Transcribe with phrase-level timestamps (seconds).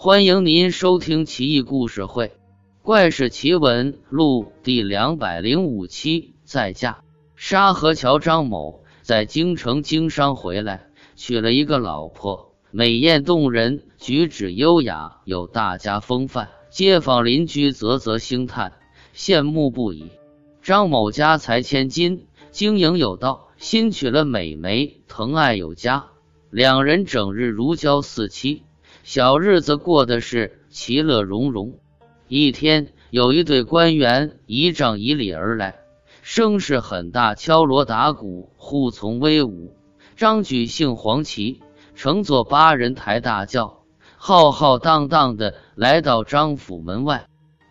[0.00, 2.28] 欢迎您收听《奇异故事会·
[2.82, 6.34] 怪事奇闻录》第两百零五期。
[6.44, 6.98] 再嫁，
[7.34, 16.48] 沙河桥张某在京城经商回来，娶了一个老婆，美艳动人，举止优雅，有大家风范。
[16.70, 18.74] 街坊邻居啧啧兴叹，
[19.16, 20.12] 羡慕不已。
[20.62, 26.06] 张某家财千金，经营有道，新娶了美眉，疼爱有加，
[26.50, 28.62] 两人整日如胶似漆。
[29.08, 31.78] 小日子过得是其乐融融。
[32.28, 35.76] 一天，有一对官员一仗以礼而来，
[36.20, 39.74] 声势很大，敲锣打鼓，护从威武。
[40.14, 41.62] 张举姓黄旗，
[41.94, 43.78] 乘坐八人抬大轿，
[44.18, 47.24] 浩浩荡荡的来到张府门外。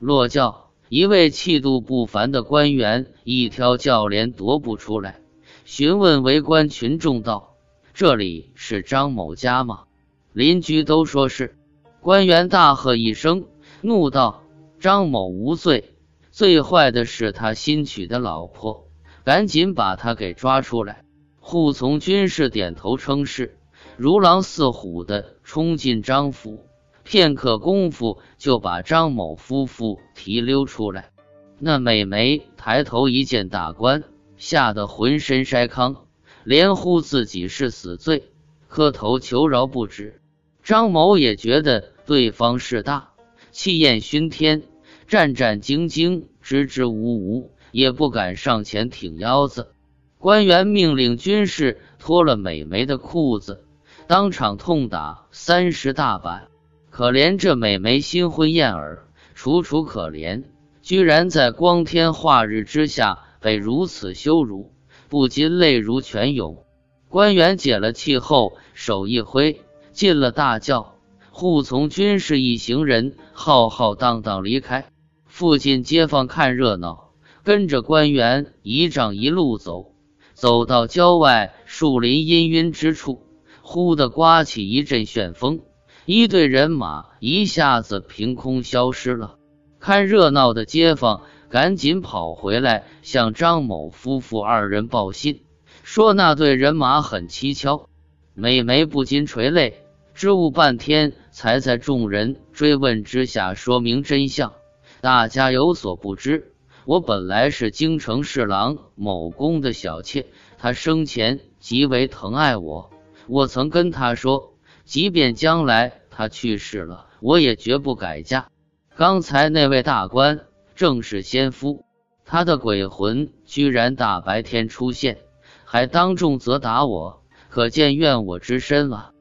[0.00, 5.20] 落轿，一位气度不凡的官员一挑轿帘踱步出来，
[5.64, 7.54] 询问围观群众道
[7.94, 9.84] ：“这里是张某家吗？”
[10.32, 11.56] 邻居都说是，
[12.00, 13.44] 官员大喝一声，
[13.82, 14.42] 怒道
[14.80, 15.94] ：“张某无罪，
[16.30, 18.88] 最坏的是他新娶的老婆，
[19.24, 21.04] 赶紧把他给抓出来！”
[21.38, 23.58] 护从军士点头称是，
[23.98, 26.60] 如狼似虎的冲进张府，
[27.02, 31.10] 片刻功夫就把张某夫妇提溜出来。
[31.58, 34.02] 那美眉抬头一见大官，
[34.38, 36.06] 吓得浑身筛糠，
[36.42, 38.32] 连呼自己是死罪，
[38.66, 40.21] 磕头求饶不止。
[40.62, 43.10] 张某也觉得对方势大，
[43.50, 44.62] 气焰熏天，
[45.08, 49.72] 战战兢兢，支支吾吾，也不敢上前挺腰子。
[50.18, 53.64] 官员命令军士脱了美眉的裤子，
[54.06, 56.48] 当场痛打三十大板。
[56.90, 60.44] 可怜这美眉新婚燕尔，楚楚可怜，
[60.80, 64.70] 居然在光天化日之下被如此羞辱，
[65.08, 66.64] 不禁泪如泉涌。
[67.08, 69.60] 官员解了气后，手一挥。
[69.92, 70.96] 进了大轿，
[71.30, 74.86] 护从军士一行人浩浩荡荡离开。
[75.26, 77.10] 附近街坊看热闹，
[77.42, 79.94] 跟着官员一丈一路走，
[80.34, 83.26] 走到郊外树林氤氲之处，
[83.62, 85.60] 忽地刮起一阵旋风，
[86.04, 89.36] 一队人马一下子凭空消失了。
[89.78, 95.42] 看热闹的街坊赶紧跑回来，向张某夫妇二人报信，
[95.82, 97.88] 说那队人马很蹊跷。
[98.34, 99.81] 美眉不禁垂泪。
[100.14, 104.52] 支吾半天，才在众人追问之下说明真相。
[105.00, 106.52] 大家有所不知，
[106.84, 110.26] 我本来是京城侍郎某公的小妾，
[110.58, 112.90] 他生前极为疼爱我。
[113.26, 118.48] 我曾跟他说，即便将来他去世了，我也绝不改嫁。
[118.94, 120.40] 刚才那位大官
[120.76, 121.84] 正是先夫，
[122.24, 125.18] 他的鬼魂居然大白天出现，
[125.64, 129.11] 还当众责打我，可见怨我之深了。